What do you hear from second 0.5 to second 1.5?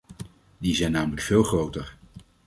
Die zijn namelijk veel